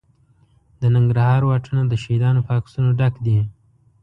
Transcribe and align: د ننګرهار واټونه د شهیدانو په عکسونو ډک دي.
د 0.81 0.83
ننګرهار 0.95 1.41
واټونه 1.45 1.81
د 1.87 1.93
شهیدانو 2.03 2.45
په 2.47 2.51
عکسونو 2.59 2.89
ډک 2.99 3.13
دي. 3.25 3.39